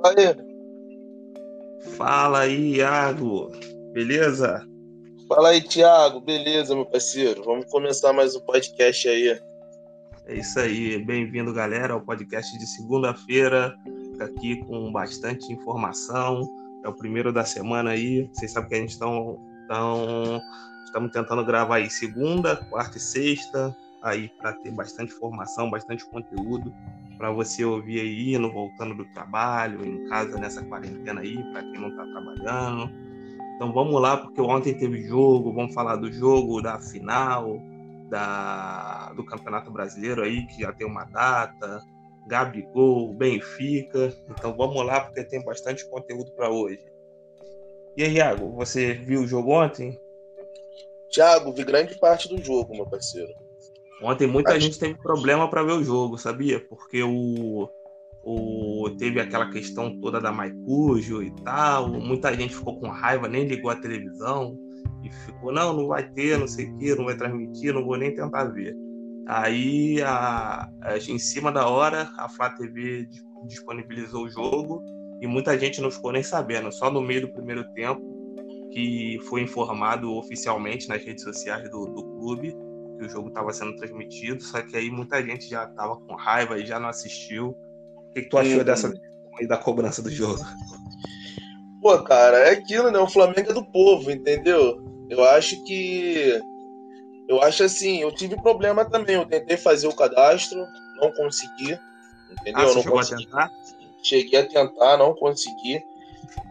[0.00, 0.36] Fala aí.
[1.96, 3.50] Fala aí, Iago.
[3.92, 4.64] Beleza?
[5.28, 6.20] Fala aí, Thiago.
[6.20, 7.42] Beleza, meu parceiro?
[7.42, 9.40] Vamos começar mais um podcast aí.
[10.26, 11.04] É isso aí.
[11.04, 13.74] Bem-vindo, galera, ao podcast de segunda-feira.
[14.20, 16.48] Aqui com bastante informação.
[16.84, 18.30] É o primeiro da semana aí.
[18.32, 19.06] Vocês sabem que a gente está
[20.84, 26.72] estamos tentando gravar aí segunda, quarta e sexta, aí para ter bastante informação, bastante conteúdo
[27.18, 31.80] para você ouvir aí indo, voltando do trabalho, em casa nessa quarentena aí, para quem
[31.80, 32.90] não está trabalhando.
[33.56, 37.60] Então vamos lá, porque ontem teve jogo, vamos falar do jogo, da final,
[38.08, 41.82] da, do Campeonato Brasileiro aí, que já tem uma data,
[42.28, 44.14] Gabigol, Benfica.
[44.30, 46.80] Então vamos lá, porque tem bastante conteúdo para hoje.
[47.96, 49.98] E aí, Iago, você viu o jogo ontem?
[51.10, 53.47] Thiago, vi grande parte do jogo, meu parceiro.
[54.02, 54.60] Ontem muita Acho...
[54.60, 56.60] gente teve problema para ver o jogo, sabia?
[56.60, 57.68] Porque o,
[58.22, 61.88] o teve aquela questão toda da Maicujo e tal.
[61.88, 64.56] Muita gente ficou com raiva, nem ligou a televisão
[65.02, 67.96] e ficou, não, não vai ter, não sei o que, não vai transmitir, não vou
[67.96, 68.76] nem tentar ver.
[69.26, 73.06] Aí, a, a, em cima da hora, a Flá TV
[73.46, 74.82] disponibilizou o jogo
[75.20, 76.72] e muita gente não ficou nem sabendo.
[76.72, 78.00] Só no meio do primeiro tempo
[78.72, 82.54] que foi informado oficialmente nas redes sociais do, do clube
[82.98, 86.58] que o jogo estava sendo transmitido, só que aí muita gente já estava com raiva
[86.58, 87.56] e já não assistiu.
[87.96, 88.92] O que, que tu achou dessa
[89.46, 90.44] da cobrança do jogo?
[91.80, 92.98] Pô, cara, é aquilo, né?
[92.98, 94.82] O Flamengo é do povo, entendeu?
[95.08, 96.40] Eu acho que.
[97.28, 99.14] Eu acho assim, eu tive problema também.
[99.14, 100.58] Eu tentei fazer o cadastro,
[101.00, 101.78] não consegui.
[102.32, 102.70] Entendeu?
[102.70, 103.28] Ah, não consegui.
[103.32, 103.50] A
[104.02, 105.82] Cheguei a tentar, não consegui.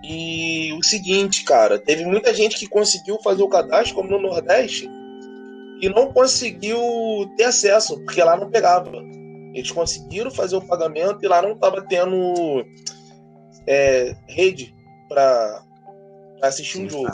[0.04, 4.90] E o seguinte, cara, teve muita gente que conseguiu fazer o cadastro, como no Nordeste,
[5.82, 6.80] e não conseguiu
[7.38, 8.92] ter acesso, porque lá não pegava.
[9.54, 12.66] Eles conseguiram fazer o pagamento e lá não estava tendo
[13.66, 14.74] é, rede
[15.10, 15.64] para
[16.42, 17.08] assistir Sim, um jogo.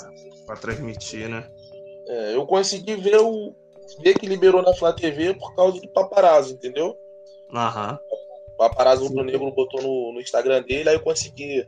[0.45, 1.47] Para transmitir, né?
[2.07, 3.55] É, eu consegui ver o
[4.01, 6.97] ver que liberou na Flá TV por causa do paparazzo, entendeu?
[7.53, 7.99] Aham.
[8.53, 11.67] O paparazzo do negro botou no, no, Instagram dele, aí eu consegui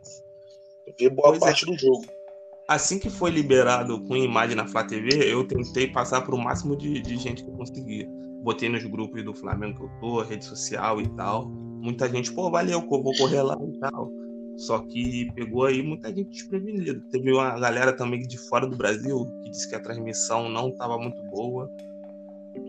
[0.98, 1.46] ver boa pois é.
[1.46, 1.72] parte é.
[1.72, 2.06] do jogo
[2.68, 6.76] assim que foi liberado com imagem na Flá TV, eu tentei passar para o máximo
[6.76, 8.08] de, de, gente que eu consegui.
[8.44, 11.48] Botei nos grupos do Flamengo que eu tô, rede social e tal.
[11.50, 14.12] Muita gente, pô, valeu, vou correr lá e tal.
[14.58, 17.02] Só que pegou aí muita gente desprevenida.
[17.12, 20.98] Teve uma galera também de fora do Brasil que disse que a transmissão não estava
[20.98, 21.70] muito boa.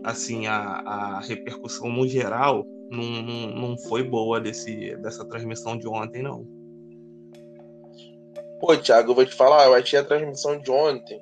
[0.03, 5.87] Assim, a, a repercussão no geral não, não, não foi boa desse, dessa transmissão de
[5.87, 6.45] ontem, não.
[8.59, 11.21] Pô, Thiago, eu vou te falar, eu achei a transmissão de ontem.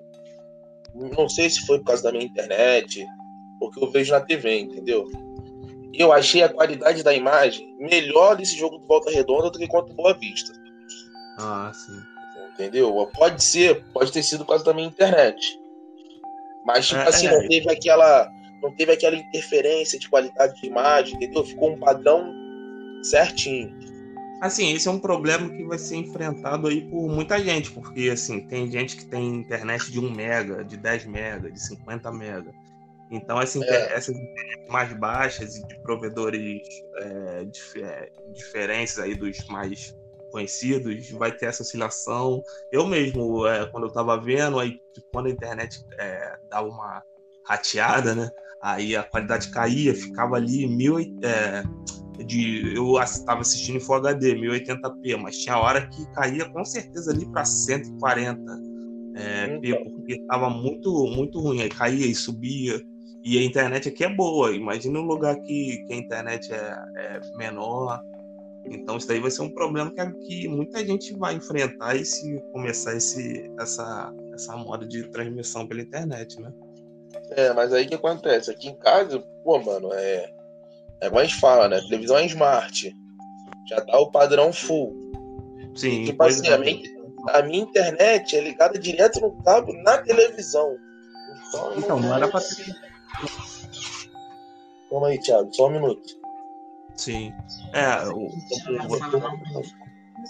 [0.94, 3.06] Não sei se foi por causa da minha internet,
[3.59, 5.06] porque eu vejo na TV, entendeu?
[5.94, 9.91] Eu achei a qualidade da imagem melhor desse jogo do Volta Redonda do que contra
[9.91, 10.53] o Boa Vista.
[11.38, 12.01] Ah, sim.
[12.53, 13.09] Entendeu?
[13.13, 15.59] Pode ser, pode ter sido por causa da minha internet.
[16.66, 17.31] Mas, tipo é, assim, é.
[17.31, 18.29] não teve aquela.
[18.62, 21.44] Não teve aquela interferência de qualidade de imagem, entendeu?
[21.44, 22.34] Ficou um padrão
[23.03, 23.78] certinho.
[24.41, 28.46] Assim, esse é um problema que vai ser enfrentado aí por muita gente, porque assim,
[28.47, 32.51] tem gente que tem internet de 1 mega, de 10 mega, de 50 mega.
[33.09, 33.94] Então, assim, é.
[33.94, 34.16] essas
[34.69, 36.62] mais baixas e de provedores
[36.97, 39.96] é, dif é, diferentes aí dos mais
[40.31, 42.44] conhecidos, vai ter essa oscilação.
[42.72, 44.79] Eu mesmo, é, quando eu estava vendo, aí
[45.13, 47.02] quando a internet é, dava uma
[47.47, 48.29] rateada, né?
[48.62, 51.63] Aí a qualidade caía, ficava ali mil, é,
[52.24, 57.12] de eu estava assistindo em Full HD 1080p, mas tinha hora que caía com certeza
[57.12, 58.76] ali para 140
[59.16, 62.81] é, p, porque estava muito muito ruim, aí caía e subia.
[63.24, 64.52] E a internet aqui é boa.
[64.52, 68.00] Imagina um lugar que, que a internet é, é menor.
[68.68, 72.40] Então isso daí vai ser um problema que, que muita gente vai enfrentar e se
[72.52, 76.52] começar esse, essa, essa moda de transmissão pela internet, né?
[77.32, 78.52] É, mas aí o que acontece?
[78.52, 80.34] Aqui em casa, pô, mano, é
[81.02, 81.80] é como a gente fala, né?
[81.82, 82.96] Televisão é smart.
[83.68, 84.94] Já tá o padrão full.
[85.76, 86.03] Sim.
[86.03, 86.53] E, tipo assim, é.
[86.53, 86.80] a, minha,
[87.30, 90.76] a minha internet é ligada direto no cabo na televisão.
[91.47, 92.76] Então, então não, era pra ter.
[94.90, 96.26] Calma aí, Thiago, só um minuto.
[96.96, 97.34] Sim.
[97.74, 98.30] É, o,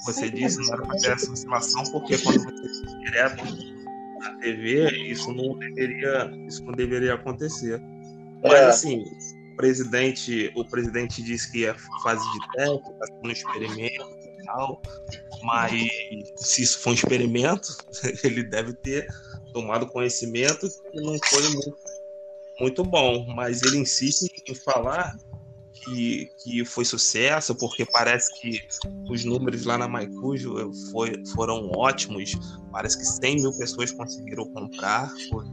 [0.04, 3.44] você disse, não era pra ter essa oscilação, porque quando você direto
[4.20, 7.80] na TV, isso não deveria, isso não deveria acontecer.
[8.44, 8.66] Mas é.
[8.66, 9.06] assim,
[9.56, 14.06] presidente, o presidente disse que ia fase de teste, está sendo um experimento
[14.40, 14.82] e tal,
[15.44, 15.72] mas
[16.38, 17.76] se isso for um experimento,
[18.24, 19.08] ele deve ter
[19.54, 21.78] tomado conhecimento que não foi muito,
[22.60, 25.16] muito bom, mas ele insiste em falar
[25.86, 28.62] que, que foi sucesso, porque parece que
[29.10, 32.38] os números lá na Maicujo foi, foram ótimos.
[32.72, 35.46] Parece que 100 mil pessoas conseguiram comprar por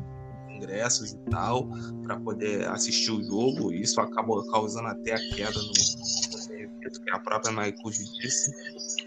[0.62, 1.68] ingressos e tal,
[2.02, 3.72] para poder assistir o jogo.
[3.72, 5.72] Isso acabou causando até a queda no,
[6.90, 8.50] que a própria Maicujo disse.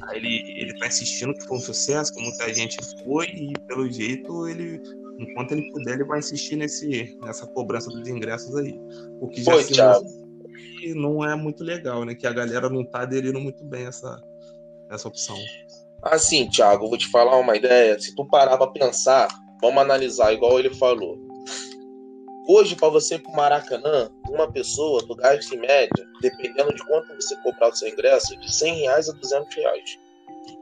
[0.04, 3.92] Aí ele, ele tá insistindo que foi um sucesso, que muita gente foi, e pelo
[3.92, 4.82] jeito ele
[5.18, 8.78] enquanto ele puder, ele vai insistir nesse, nessa cobrança dos ingressos aí.
[9.22, 12.14] O que já Foi, se não é muito legal, né?
[12.14, 14.22] Que a galera não tá aderindo muito bem essa,
[14.90, 15.38] essa opção.
[16.04, 18.00] Assim, Thiago, vou te falar uma ideia.
[18.00, 19.28] Se tu parar pra pensar,
[19.62, 21.18] vamos analisar, igual ele falou.
[22.48, 27.14] Hoje, para você ir pro Maracanã, uma pessoa, tu gasta em média, dependendo de quanto
[27.16, 30.00] você comprar o seu ingresso, de 100 reais a 200 reais.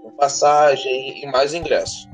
[0.02, 2.08] Com passagem e mais ingresso.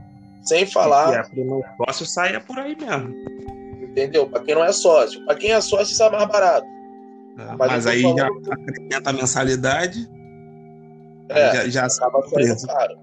[0.43, 1.13] Sem falar.
[1.13, 3.13] E é, o negócio saia por aí mesmo.
[3.83, 4.27] Entendeu?
[4.27, 5.23] Para quem não é sócio.
[5.25, 6.67] Para quem é sócio, isso é mais barato.
[7.37, 8.45] É, mas, mas aí falando...
[8.45, 10.09] já acrescenta a mensalidade.
[11.29, 12.97] É, já, já acaba sendo caro.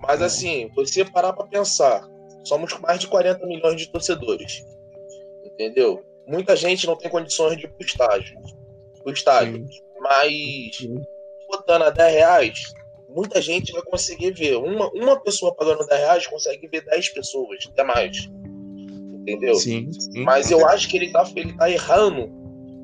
[0.00, 0.24] Mas é.
[0.24, 2.02] assim, você parar para pensar,
[2.44, 4.64] somos mais de 40 milhões de torcedores.
[5.56, 6.04] Entendeu?
[6.26, 8.38] Muita gente não tem condições de ir pro estádio.
[9.02, 9.66] Pro estádio.
[9.66, 9.80] Sim.
[9.98, 11.02] Mas Sim.
[11.48, 12.74] botando a 10 reais,
[13.08, 14.56] muita gente vai conseguir ver.
[14.56, 18.28] Uma, uma pessoa pagando 10 reais consegue ver 10 pessoas, até mais.
[19.20, 19.54] Entendeu?
[19.54, 20.22] Sim, sim.
[20.22, 22.30] Mas eu acho que ele tá, ele tá errando,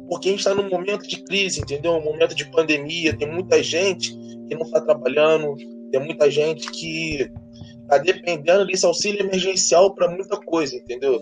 [0.08, 1.92] porque a gente tá num momento de crise, entendeu?
[1.92, 4.16] Um momento de pandemia, tem muita gente
[4.48, 5.54] que não tá trabalhando,
[5.90, 7.30] tem muita gente que
[7.86, 11.20] tá dependendo desse auxílio emergencial para muita coisa, entendeu?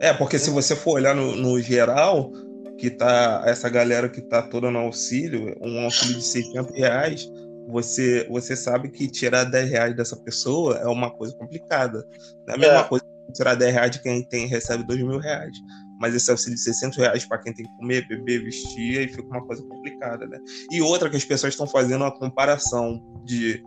[0.00, 2.30] É, porque se você for olhar no, no geral,
[2.78, 7.30] que tá essa galera que tá toda no auxílio, um auxílio de 600 reais,
[7.68, 12.06] você, você sabe que tirar 10 reais dessa pessoa é uma coisa complicada.
[12.46, 12.84] Não é a mesma é.
[12.84, 15.56] coisa que tirar 10 reais de quem tem, recebe 2 mil reais.
[15.98, 19.22] Mas esse auxílio de 600 reais para quem tem que comer, beber, vestir, aí fica
[19.22, 20.38] uma coisa complicada, né?
[20.70, 23.64] E outra que as pessoas estão fazendo uma comparação de,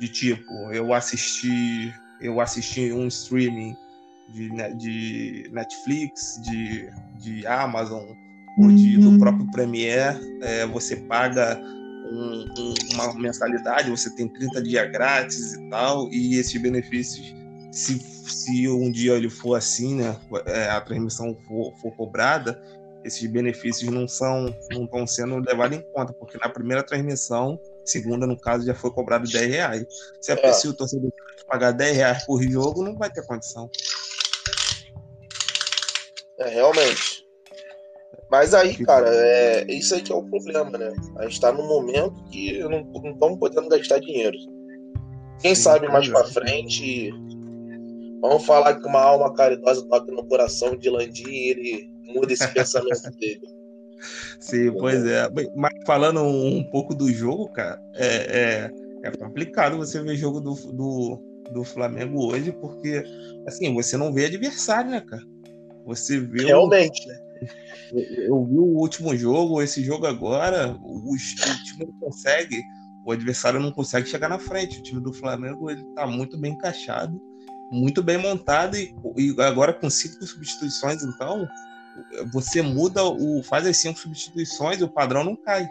[0.00, 3.76] de tipo, eu assisti, eu assisti um streaming
[4.28, 6.88] de, de Netflix, de,
[7.18, 8.04] de Amazon,
[8.58, 9.18] ou de, do uhum.
[9.18, 11.60] próprio Premiere, é, você paga
[12.10, 17.34] um, um, uma mensalidade, você tem 30 dias grátis e tal, e esses benefícios,
[17.70, 20.16] se, se um dia ele for assim, né,
[20.46, 22.60] é, a transmissão for, for cobrada,
[23.04, 28.26] esses benefícios não são não estão sendo levados em conta, porque na primeira transmissão, segunda
[28.26, 29.86] no caso, já foi cobrado 10 reais.
[30.20, 30.36] Se a é.
[30.36, 31.12] pessoa, o torcedor
[31.46, 33.70] pagar 10 reais por jogo, não vai ter condição.
[36.40, 37.26] É, realmente.
[38.30, 40.92] Mas aí, cara, é isso aí que é o problema, né?
[41.16, 42.80] A gente tá num momento que não
[43.12, 44.36] estamos podendo gastar dinheiro.
[45.40, 47.10] Quem Sim, sabe mais pra frente,
[48.20, 52.46] vamos falar que uma alma caridosa toca no coração de Landim e ele muda esse
[52.52, 53.40] pensamento dele.
[54.40, 55.28] Sim, pois é.
[55.56, 58.70] Mas falando um pouco do jogo, cara, é, é,
[59.04, 63.02] é complicado você ver jogo do, do, do Flamengo hoje, porque,
[63.46, 65.22] assim, você não vê adversário, né, cara?
[65.88, 66.44] Você vê.
[66.44, 67.08] Realmente, o...
[67.08, 67.18] né?
[68.18, 72.62] Eu vi o último jogo, esse jogo agora, o, o time não consegue,
[73.06, 74.78] o adversário não consegue chegar na frente.
[74.78, 77.18] O time do Flamengo ele tá muito bem encaixado,
[77.72, 81.48] muito bem montado e, e agora com cinco substituições, então
[82.32, 85.66] você muda o faz as cinco substituições, o padrão não cai.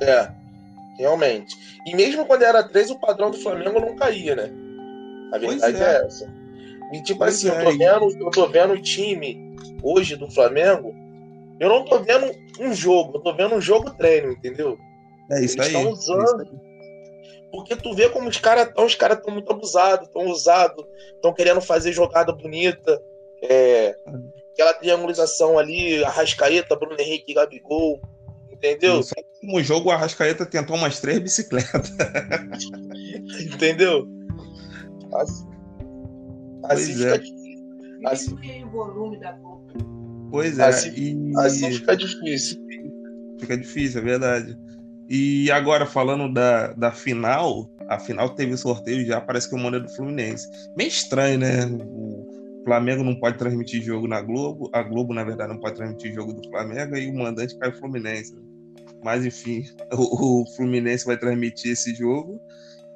[0.00, 0.32] É,
[0.96, 1.54] realmente.
[1.84, 4.50] E mesmo quando era três, o padrão do Flamengo não caía, né?
[5.32, 5.82] A verdade é.
[5.82, 6.06] é.
[6.06, 6.39] essa.
[6.92, 7.60] E tipo assim, é.
[7.60, 9.38] eu, tô vendo, eu tô vendo o time
[9.82, 10.94] hoje do Flamengo
[11.60, 14.78] eu não tô vendo um jogo, eu tô vendo um jogo treino, entendeu?
[15.30, 15.74] É isso Eles aí.
[15.74, 16.42] Estão usando.
[16.42, 16.70] É
[17.52, 21.34] porque tu vê como os caras estão, os caras estão muito abusados, estão usados, estão
[21.34, 22.98] querendo fazer jogada bonita.
[23.42, 23.94] É,
[24.52, 28.00] aquela triangulização ali, Arrascaeta, Bruno Henrique Gabigol.
[28.50, 29.00] Entendeu?
[29.42, 31.90] No jogo, o Arrascaeta tentou umas três bicicletas.
[33.52, 34.06] entendeu?
[35.14, 35.46] Assim,
[36.64, 37.20] assim fica é.
[38.06, 39.38] Assim, o volume da
[40.30, 40.64] Pois é.
[40.64, 41.38] Assim, e...
[41.38, 42.58] assim fica difícil.
[43.38, 44.58] Fica difícil, é verdade.
[45.08, 49.78] E agora, falando da, da final, a final teve sorteio já, parece que o mando
[49.78, 50.46] é do Fluminense.
[50.76, 51.66] Meio estranho, né?
[51.66, 56.14] O Flamengo não pode transmitir jogo na Globo, a Globo, na verdade, não pode transmitir
[56.14, 58.36] jogo do Flamengo e o mandante cai o Fluminense.
[59.02, 62.40] Mas, enfim, o, o Fluminense vai transmitir esse jogo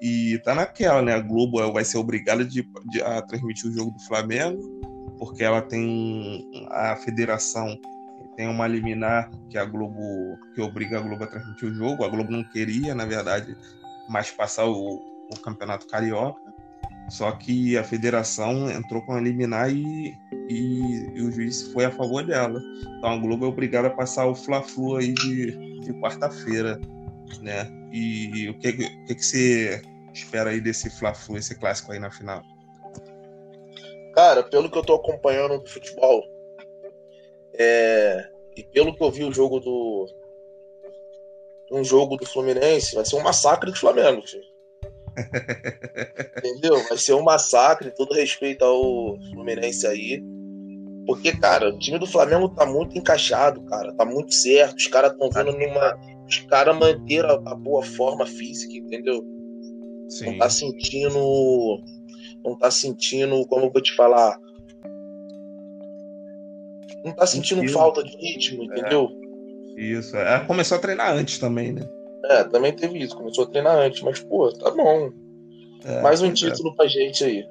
[0.01, 1.15] e tá naquela, né?
[1.15, 4.61] A Globo vai ser obrigada de, de, a transmitir o jogo do Flamengo
[5.19, 7.79] porque ela tem a federação
[8.37, 12.05] tem uma liminar que a Globo que obriga a Globo a transmitir o jogo.
[12.05, 13.57] A Globo não queria, na verdade,
[14.09, 14.97] mais passar o,
[15.33, 16.43] o campeonato carioca.
[17.09, 20.17] Só que a federação entrou com a liminar e,
[20.49, 22.61] e, e, o juiz foi a favor dela.
[22.99, 26.81] Então a Globo é obrigada a passar o Fla-Flu aí de, de quarta-feira,
[27.41, 27.69] né?
[27.97, 29.81] E, o que, o que, que você
[30.13, 32.43] espera aí desse Fla-Flu, esse clássico aí na final?
[34.13, 36.25] Cara, pelo que eu tô acompanhando do futebol,
[37.57, 40.07] é, e pelo que eu vi o jogo do.
[41.71, 44.45] Um jogo do Fluminense, vai ser um massacre do Flamengo, filho.
[46.39, 46.83] Entendeu?
[46.89, 50.21] Vai ser um massacre, todo respeito ao Fluminense aí.
[51.07, 53.95] Porque, cara, o time do Flamengo tá muito encaixado, cara.
[53.95, 54.77] Tá muito certo.
[54.77, 56.14] Os caras estão vindo numa.
[56.35, 59.25] Os caras manter a, a, boa forma física, entendeu?
[60.09, 60.27] Sim.
[60.27, 61.81] Não tá sentindo.
[62.45, 64.39] Não tá sentindo, como eu vou te falar?
[67.05, 68.67] Não tá sentindo falta de ritmo, é.
[68.67, 69.11] entendeu?
[69.77, 69.83] É.
[69.83, 70.17] Isso.
[70.17, 71.89] Ela começou a treinar antes também, né?
[72.27, 73.17] É, também teve isso.
[73.17, 75.11] Começou a treinar antes, mas, pô, tá bom.
[75.85, 76.33] É, Mais um é.
[76.33, 76.77] título é.
[76.77, 77.45] pra gente aí.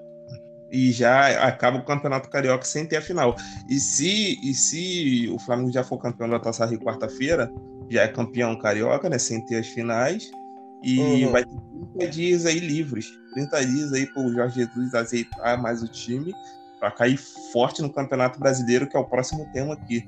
[0.72, 3.36] E já acaba o Campeonato Carioca sem ter a final.
[3.70, 7.48] E se, e se o Flamengo já for campeão da Taça Rio quarta-feira,
[7.90, 9.18] já é campeão carioca, né?
[9.18, 10.32] Sem ter as finais.
[10.84, 11.32] E uhum.
[11.32, 11.56] vai ter
[11.98, 13.12] 30 dias aí livres.
[13.34, 16.34] 30 dias aí pro Jorge Jesus azeitar mais o time
[16.80, 17.18] para cair
[17.54, 20.06] forte no Campeonato Brasileiro, que é o próximo tema aqui.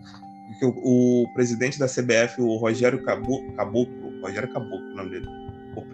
[0.47, 5.27] Porque o, o presidente da CBF, o Rogério Caboclo, Rogério Caboclo, o nome dele,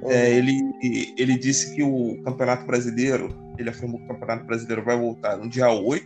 [0.03, 4.97] é, ele, ele disse que o Campeonato Brasileiro, ele afirmou que o Campeonato Brasileiro vai
[4.97, 6.05] voltar no dia 8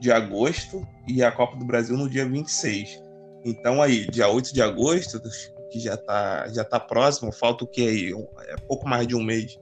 [0.00, 3.07] de agosto e a Copa do Brasil no dia 26.
[3.44, 5.20] Então aí, dia 8 de agosto,
[5.70, 8.12] que já está já tá próximo, falta o que aí?
[8.48, 9.58] É pouco mais de um mês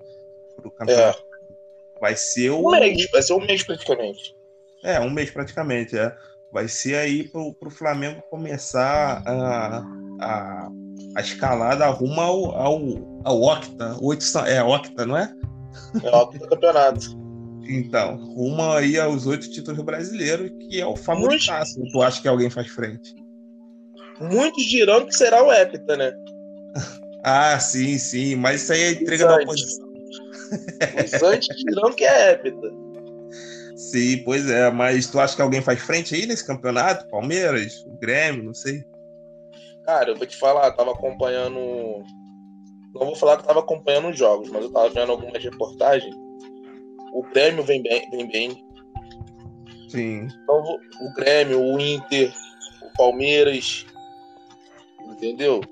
[0.57, 1.21] para o campeonato.
[1.21, 2.01] É.
[2.01, 2.69] Vai ser o...
[2.69, 4.37] Um mês, vai ser um mês praticamente.
[4.83, 6.15] É, um mês praticamente, é.
[6.53, 9.85] Vai ser aí para o Flamengo começar a,
[10.21, 10.69] a,
[11.17, 12.81] a escalada rumo ao, ao,
[13.25, 13.97] ao Octa.
[14.01, 15.33] Oito, é Octa, não é?
[16.03, 17.27] É Octa Campeonato.
[17.69, 21.83] Então, rumo aí aos oito títulos brasileiros, que é o famoso passo.
[21.91, 23.15] Tu acha que alguém faz frente?
[24.21, 26.13] Muitos dirão que será o Hepta, né?
[27.23, 28.35] ah, sim, sim.
[28.37, 29.87] Mas isso aí é entrega da oposição.
[31.05, 32.71] Os antes dirão que é Hepta.
[33.77, 34.71] Sim, pois é.
[34.71, 37.07] Mas tu acha que alguém faz frente aí nesse campeonato?
[37.09, 38.83] Palmeiras, o Grêmio, não sei.
[39.85, 41.59] Cara, eu vou te falar, eu tava acompanhando.
[42.95, 46.15] Não vou falar que eu tava acompanhando os jogos, mas eu tava vendo algumas reportagens.
[47.13, 48.11] O Grêmio vem bem.
[48.11, 48.67] Vem bem.
[49.89, 50.27] Sim.
[50.43, 52.33] Então, o Grêmio, o Inter,
[52.83, 53.87] o Palmeiras.
[55.07, 55.69] Entendeu?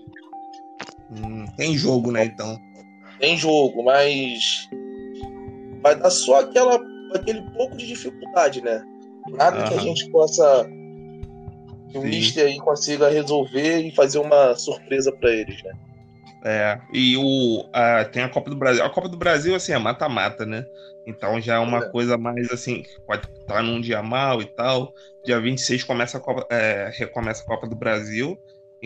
[1.10, 2.58] Hum, tem jogo, né, então?
[3.18, 4.68] Tem jogo, mas.
[5.82, 6.80] Vai dar só aquela,
[7.14, 8.82] aquele pouco de dificuldade, né?
[9.32, 10.66] Nada que a gente possa
[11.94, 15.72] que o Mister aí consiga resolver e fazer uma surpresa para eles, né?
[16.44, 18.84] É, e o, a, tem a Copa do Brasil.
[18.84, 20.66] A Copa do Brasil, assim, é mata-mata, né?
[21.06, 21.88] Então já é uma é.
[21.90, 24.92] coisa mais assim, pode estar num dia mal e tal.
[25.24, 28.36] Dia 26 começa a Copa, é, recomeça a Copa do Brasil.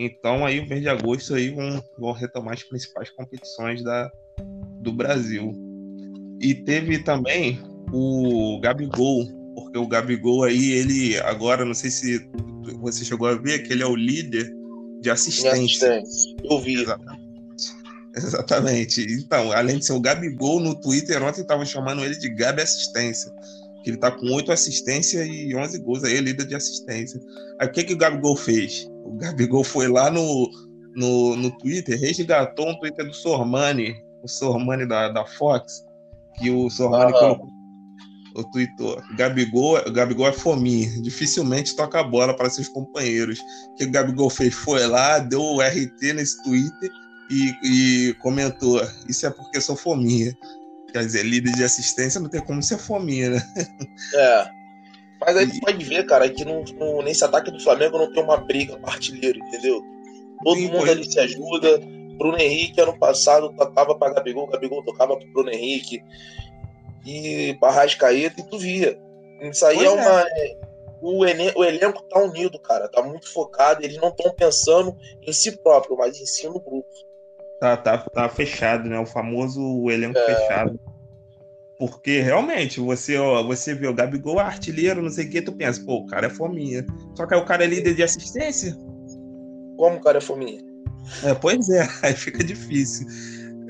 [0.01, 4.09] Então aí o mês de agosto aí vão, vão retomar as principais competições da,
[4.81, 5.51] do Brasil.
[6.39, 7.59] E teve também
[7.91, 12.29] o Gabigol, porque o Gabigol aí, ele agora, não sei se
[12.79, 14.49] você chegou a ver, que ele é o líder
[15.01, 16.01] de assistência.
[16.49, 16.75] Eu vi.
[16.75, 17.29] Exatamente.
[18.15, 19.05] Exatamente.
[19.09, 23.31] Então, além de ser o Gabigol, no Twitter ontem estavam chamando ele de Gabi Assistência.
[23.83, 26.03] Que ele tá com oito assistências e 11 gols.
[26.03, 27.19] Aí é líder de assistência.
[27.59, 28.89] Aí o que, que o Gabigol fez?
[29.03, 30.49] O Gabigol foi lá no,
[30.95, 35.85] no, no Twitter, resgatou um Twitter do Sormani, o Sormani da, da Fox,
[36.35, 37.19] que o Sormani ah.
[37.19, 37.59] colocou
[38.35, 43.39] o tweetou, Gabigol, Gabigol é fominha, dificilmente toca a bola para seus companheiros.
[43.39, 44.53] O que o Gabigol fez?
[44.53, 46.91] Foi lá, deu o RT nesse Twitter
[47.29, 50.35] e, e comentou: Isso é porque sou fominha.
[50.91, 53.41] Quer dizer, líder de assistência não tem como ser fominha, né?
[54.15, 54.59] É.
[55.21, 58.23] Mas aí tu pode ver, cara, que no, no, nesse ataque do Flamengo não tem
[58.23, 59.83] uma briga partilheiro, entendeu?
[60.43, 61.79] Todo Sim, mundo ali se ajuda.
[62.17, 66.03] Bruno Henrique, ano passado, tocava para Gabigol, Gabigol tocava para Bruno Henrique
[67.05, 68.99] e Barrascaeta, e tu via.
[69.41, 70.25] Isso aí é, é uma.
[71.01, 72.89] O, elen o elenco tá unido, cara.
[72.89, 73.83] Tá muito focado.
[73.83, 76.89] Eles não estão pensando em si próprio, mas em si no grupo.
[77.59, 78.99] Tá, tá, tá fechado, né?
[78.99, 80.35] O famoso elenco é...
[80.35, 80.79] fechado.
[81.77, 85.81] Porque realmente, você, ó, você vê o Gabigol artilheiro, não sei o que, tu pensa,
[85.85, 86.85] pô, o cara é fominha.
[87.15, 88.75] Só que aí o cara é líder de assistência.
[89.77, 90.61] Como o cara é fominha?
[91.23, 93.07] É, pois é, aí fica difícil.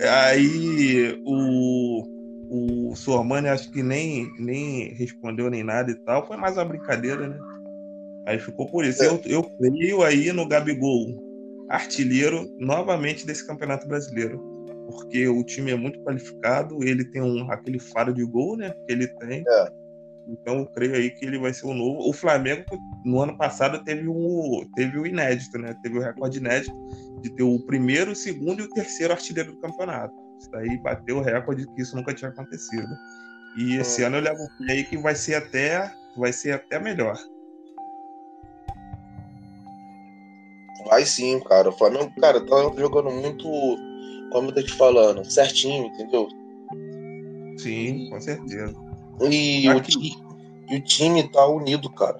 [0.02, 6.26] Aí o, o Sormani acho que nem, nem respondeu nem nada e tal.
[6.26, 7.38] Foi mais uma brincadeira, né?
[8.26, 9.04] Aí ficou por isso.
[9.04, 9.08] É.
[9.08, 11.16] Eu, eu creio aí no Gabigol,
[11.70, 14.40] artilheiro novamente desse Campeonato Brasileiro.
[14.88, 18.72] porque o time é muito qualificado, ele tem um, aquele faro de gol, né?
[18.72, 19.44] Que ele tem.
[19.48, 19.70] É.
[20.28, 22.10] Então eu creio aí que ele vai ser o novo.
[22.10, 22.64] O Flamengo,
[23.06, 25.76] no ano passado, teve o, teve o inédito, né?
[25.84, 26.76] Teve o recorde inédito
[27.22, 30.14] de ter o primeiro, o segundo e o terceiro artilheiro do campeonato.
[30.40, 32.90] Isso daí bateu o recorde que isso nunca tinha acontecido.
[33.58, 34.08] E esse é.
[34.08, 37.16] ano eu levo aí que vai ser até vai ser até melhor.
[40.90, 41.70] Vai sim, cara.
[41.70, 43.48] O Flamengo, cara, tá jogando muito,
[44.32, 46.28] como eu tô te falando, certinho, entendeu?
[47.60, 48.74] Sim, com certeza.
[49.22, 49.82] E, o,
[50.70, 52.18] e o time tá unido, cara.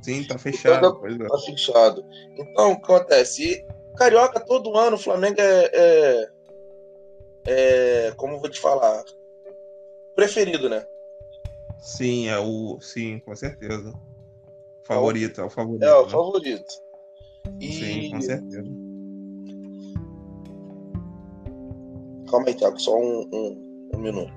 [0.00, 1.00] Sim, tá fechado.
[1.00, 2.04] Tá, tá fechado.
[2.38, 3.66] Então, o que acontece?
[3.96, 6.30] Carioca, todo ano, o Flamengo é, é,
[7.46, 8.12] é.
[8.16, 9.02] Como vou te falar?
[10.14, 10.86] Preferido, né?
[11.80, 12.78] Sim, é o.
[12.80, 13.92] Sim, com certeza.
[14.84, 15.82] Favorito, é o favorito.
[15.82, 16.10] É, o né?
[16.10, 16.85] favorito.
[17.60, 17.72] E...
[17.72, 18.86] Sim, com certeza.
[22.30, 24.32] Calma aí, Thiago, só um, um, um minuto.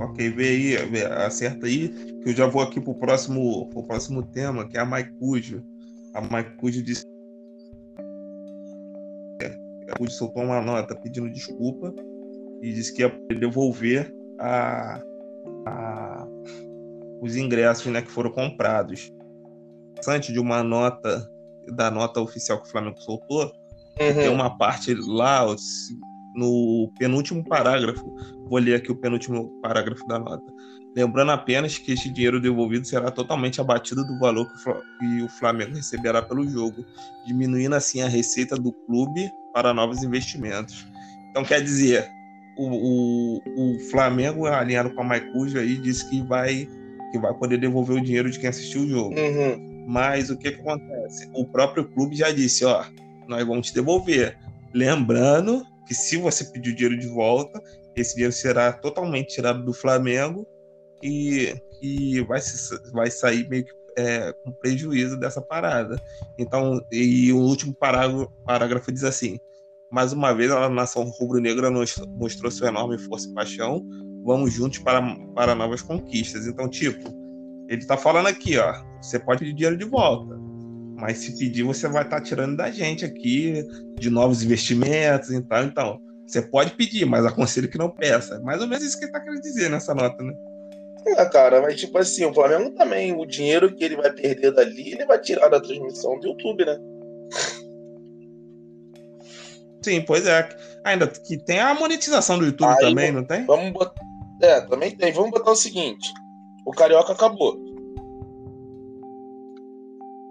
[0.00, 1.88] Ok, vê aí, vê, acerta aí,
[2.22, 5.62] que eu já vou aqui pro próximo, pro próximo tema, que é a Maicujo.
[6.14, 7.04] A Maicujo disse.
[9.40, 11.92] A Maicujo soltou uma nota pedindo desculpa
[12.62, 15.02] e disse que ia devolver a,
[15.66, 16.28] a,
[17.20, 19.12] os ingressos né, que foram comprados.
[20.06, 21.28] Antes de uma nota,
[21.72, 23.44] da nota oficial que o Flamengo soltou,
[24.00, 24.14] uhum.
[24.14, 25.44] tem uma parte lá,
[26.34, 28.14] no penúltimo parágrafo,
[28.48, 30.52] vou ler aqui o penúltimo parágrafo da nota.
[30.96, 34.48] Lembrando apenas que este dinheiro devolvido será totalmente abatido do valor
[34.98, 36.84] que o Flamengo receberá pelo jogo,
[37.26, 40.86] diminuindo assim a receita do clube para novos investimentos.
[41.30, 42.08] Então, quer dizer,
[42.56, 46.66] o, o, o Flamengo, alinhado com a Maicujo, aí, disse que vai,
[47.12, 49.14] que vai poder devolver o dinheiro de quem assistiu o jogo.
[49.14, 49.77] Uhum.
[49.88, 51.30] Mas o que, acontece?
[51.32, 52.84] O próprio clube já disse: ó,
[53.26, 54.36] nós vamos te devolver.
[54.74, 57.58] Lembrando que se você pedir o dinheiro de volta,
[57.96, 60.46] esse dinheiro será totalmente tirado do Flamengo
[61.02, 65.98] e, e vai, se, vai sair meio que é, com prejuízo dessa parada.
[66.38, 69.38] Então, e o último parágrafo, parágrafo diz assim:
[69.90, 73.82] mais uma vez, a nação rubro-negra mostrou sua enorme força e paixão.
[74.22, 75.00] Vamos juntos para,
[75.34, 76.46] para novas conquistas.
[76.46, 77.10] Então, tipo,
[77.68, 78.74] ele está falando aqui, ó.
[79.00, 80.34] Você pode pedir dinheiro de volta,
[80.98, 83.62] mas se pedir, você vai estar tá tirando da gente aqui
[83.96, 85.64] de novos investimentos e tal.
[85.64, 88.36] Então, você pode pedir, mas aconselho que não peça.
[88.36, 90.34] É mais ou menos isso que ele está querendo dizer nessa nota, né?
[91.06, 94.92] É, cara, mas tipo assim, o Flamengo também, o dinheiro que ele vai perder dali,
[94.92, 96.76] ele vai tirar da transmissão do YouTube, né?
[99.82, 100.48] Sim, pois é.
[100.84, 103.46] Ainda que tem a monetização do YouTube Aí, também, não tem?
[103.46, 104.02] Vamos botar...
[104.42, 105.12] É, também tem.
[105.12, 106.12] Vamos botar o seguinte:
[106.68, 107.58] o Carioca acabou.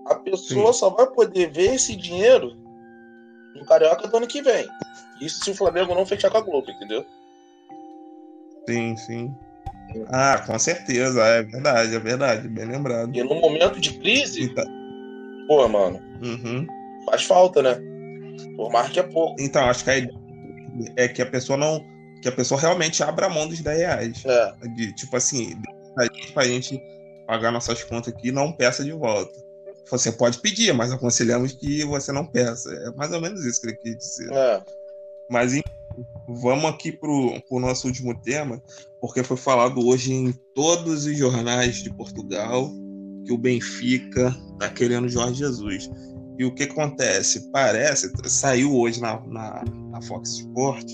[0.06, 0.80] A pessoa Sim.
[0.80, 2.56] só vai poder ver esse dinheiro
[3.56, 4.68] no Carioca do ano que vem.
[5.20, 7.04] Isso se o Flamengo não fechar com a Globo, entendeu?
[8.70, 9.36] Sim, sim.
[10.10, 13.16] Ah, com certeza, é verdade, é verdade, bem lembrado.
[13.16, 14.64] E no momento de crise, tá...
[15.48, 16.68] pô, mano, uhum.
[17.10, 17.80] faz falta, né?
[18.56, 19.42] Por mais que é pouco.
[19.42, 20.14] Então, acho que a ideia
[20.98, 21.84] é que a pessoa não.
[22.22, 24.24] Que a pessoa realmente abra mão dos 10 reais.
[24.26, 24.68] É.
[24.76, 25.60] De, tipo assim,
[26.34, 26.82] pra gente
[27.26, 29.34] pagar nossas contas aqui, não peça de volta.
[29.90, 32.74] Você pode pedir, mas aconselhamos que você não peça.
[32.74, 34.32] É mais ou menos isso que ele quis dizer.
[34.32, 34.64] É.
[35.30, 35.54] Mas
[36.28, 38.62] vamos aqui pro, pro nosso último tema,
[39.00, 42.70] porque foi falado hoje em todos os jornais de Portugal
[43.26, 45.90] que o Benfica tá querendo Jorge Jesus.
[46.38, 47.50] E o que acontece?
[47.52, 50.86] Parece, saiu hoje na, na, na Fox Sport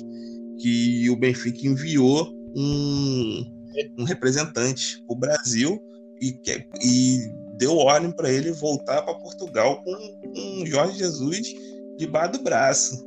[0.60, 3.53] que o Benfica enviou um,
[3.98, 5.82] um representante para o Brasil
[6.22, 6.40] e,
[6.82, 9.92] e deu ordem para ele voltar para Portugal com
[10.36, 11.54] um Jorge Jesus
[11.98, 13.06] debaixo do braço.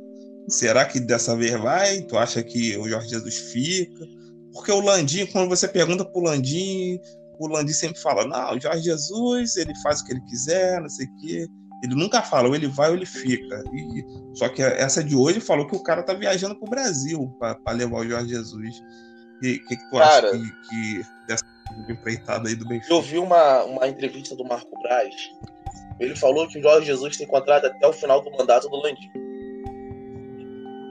[0.49, 2.01] Será que dessa vez vai?
[2.01, 4.05] Tu acha que o Jorge Jesus fica?
[4.53, 6.99] Porque o Landim, quando você pergunta pro Landim,
[7.37, 10.89] o Landim sempre fala: não, o Jorge Jesus, ele faz o que ele quiser, não
[10.89, 11.47] sei o quê.
[11.83, 13.63] Ele nunca fala, ou ele vai ou ele fica.
[13.71, 14.03] E,
[14.33, 17.99] só que essa de hoje falou que o cara tá viajando pro Brasil para levar
[17.99, 18.81] o Jorge Jesus.
[19.37, 21.45] O que, que, tu cara, acha que, que dessa
[21.87, 22.93] empreitada aí do Benfica?
[22.93, 25.13] Eu vi uma, uma entrevista do Marco Braz.
[25.99, 29.09] Ele falou que o Jorge Jesus tem contrato até o final do mandato do Landim.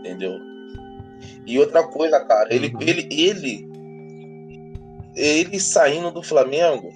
[0.01, 0.39] Entendeu?
[1.45, 2.83] E outra coisa, cara, ele, uhum.
[2.83, 3.69] ele, ele,
[5.15, 6.93] ele saindo do Flamengo,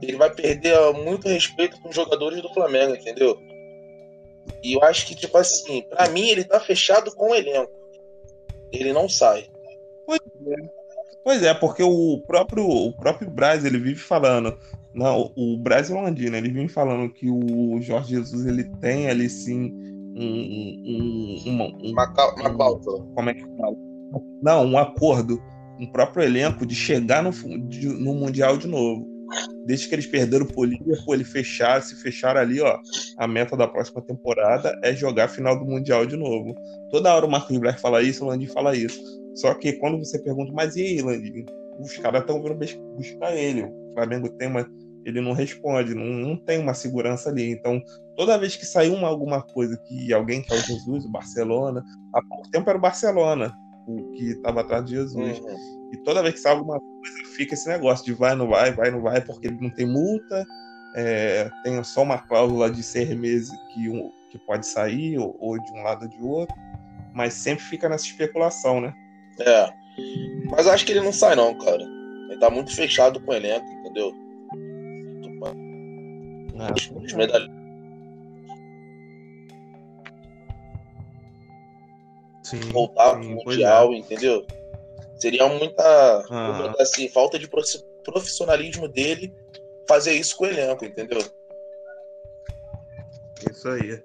[0.00, 3.38] ele vai perder muito respeito com os jogadores do Flamengo, entendeu?
[4.62, 7.72] E eu acho que, tipo assim, pra mim ele tá fechado com o elenco.
[8.72, 9.49] Ele não sai.
[11.24, 11.52] Pois é.
[11.54, 14.56] Porque o próprio, o próprio Braz, ele vive falando.
[14.94, 19.08] Não, o Braz é um andino, ele vive falando que o Jorge Jesus ele tem
[19.08, 19.72] ali sim
[20.16, 23.06] um, um, uma, um, uma, uma cláusula.
[23.14, 23.76] Como é que fala?
[24.42, 25.40] Não, um acordo,
[25.78, 27.30] um próprio elenco de chegar no,
[27.68, 29.06] de, no Mundial de novo.
[29.64, 32.78] Desde que eles perderam o Liverpool, ele fechar, se fechar ali, ó,
[33.18, 36.54] a meta da próxima temporada é jogar a final do Mundial de novo.
[36.90, 39.00] Toda hora o Marcos Blair fala isso, o Landim fala isso.
[39.34, 41.44] Só que quando você pergunta, mas e aí, Landim?
[41.78, 42.58] Os caras estão vindo
[42.96, 43.62] buscar ele.
[43.62, 44.68] O Flamengo tem uma.
[45.04, 47.50] Ele não responde, não, não tem uma segurança ali.
[47.50, 47.80] Então,
[48.16, 51.82] toda vez que saiu uma, alguma coisa que alguém quer o Jesus, o Barcelona,
[52.14, 53.50] há pouco tempo era o Barcelona
[53.86, 55.38] o que estava atrás de Jesus.
[55.38, 55.79] Uhum.
[55.92, 58.90] E toda vez que sai alguma coisa, fica esse negócio de vai, não vai, vai,
[58.90, 60.46] não vai, porque ele não tem multa,
[60.94, 65.60] é, tem só uma cláusula de seis meses que, um, que pode sair, ou, ou
[65.60, 66.54] de um lado ou de outro,
[67.14, 68.94] mas sempre fica nessa especulação, né?
[69.40, 69.72] É.
[70.50, 71.82] Mas acho que ele não sai, não, cara.
[71.82, 74.14] Ele tá muito fechado com o elenco, entendeu?
[76.58, 77.60] Ah, os, os medalhões
[82.72, 83.98] voltar pro Mundial, é.
[83.98, 84.44] entendeu?
[85.20, 86.74] Seria muita, uhum.
[86.80, 87.48] assim, falta de
[88.04, 89.32] profissionalismo dele
[89.86, 91.22] fazer isso com o elenco, entendeu?
[93.50, 94.02] Isso aí.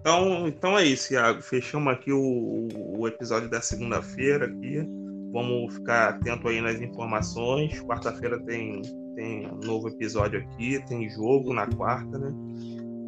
[0.00, 1.40] Então, então é isso, Iago.
[1.42, 4.84] Fechamos aqui o, o episódio da segunda-feira aqui.
[5.30, 7.80] Vamos ficar atento aí nas informações.
[7.82, 8.82] Quarta-feira tem,
[9.14, 12.30] tem um novo episódio aqui, tem jogo na quarta, né?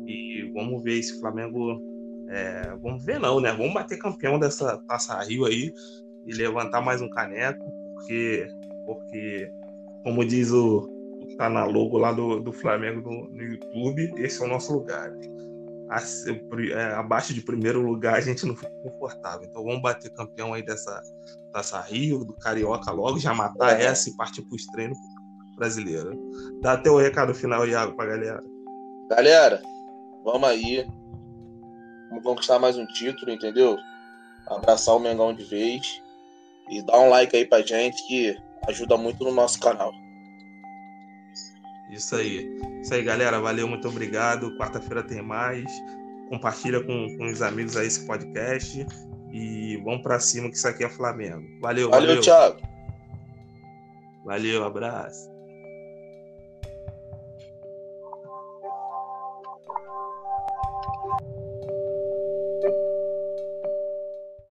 [0.07, 1.83] E vamos ver se o Flamengo
[2.29, 3.53] é, vamos ver não, né?
[3.53, 5.73] Vamos bater campeão dessa Taça Rio aí
[6.26, 8.46] e levantar mais um caneco, porque,
[8.87, 9.52] porque
[10.02, 10.92] como diz o
[11.37, 15.10] tá na logo lá do, do Flamengo no, no YouTube, esse é o nosso lugar.
[16.72, 19.46] É, abaixo de primeiro lugar a gente não fica confortável.
[19.48, 21.02] Então vamos bater campeão aí dessa
[21.52, 24.98] Taça Rio, do Carioca logo, já matar essa e partir para os treinos.
[26.60, 28.42] Dá até o recado final, Iago, pra galera.
[29.08, 29.62] Galera,
[30.24, 30.87] vamos aí
[32.22, 33.76] conquistar mais um título, entendeu?
[34.46, 36.02] Abraçar o Mengão de vez.
[36.70, 39.92] E dar um like aí pra gente que ajuda muito no nosso canal.
[41.90, 42.48] Isso aí.
[42.83, 43.40] Isso aí, galera.
[43.40, 44.57] Valeu, muito obrigado.
[44.57, 45.64] Quarta-feira tem mais.
[46.29, 48.87] Compartilha com, com os amigos aí esse podcast.
[49.31, 51.44] E vamos para cima que isso aqui é Flamengo.
[51.61, 52.09] Valeu, valeu.
[52.09, 52.61] Valeu, Thiago.
[54.24, 55.34] Valeu, abraço.